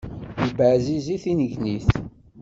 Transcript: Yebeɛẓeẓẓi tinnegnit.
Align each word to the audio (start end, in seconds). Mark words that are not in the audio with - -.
Yebeɛẓeẓẓi 0.45 1.15
tinnegnit. 1.23 1.89